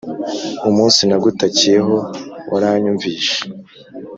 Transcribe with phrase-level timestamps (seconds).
[0.69, 1.95] Umunsi nagutakiye ho
[2.51, 3.37] waranyumvishe